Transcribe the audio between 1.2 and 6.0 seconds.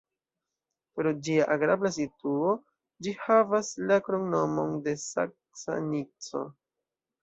ĝia agrabla situo ĝi havas la kromnomon de "Saksa